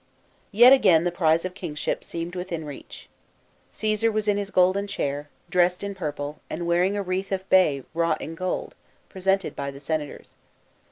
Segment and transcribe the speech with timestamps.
[0.51, 3.07] Yet again the prize of kingship seemed within reach.
[3.71, 7.83] Caesar was in his golden chair, dressed in purple, and wearing a wreath of bay
[7.93, 8.73] wrought in gold,
[9.09, 10.33] presented by the senators.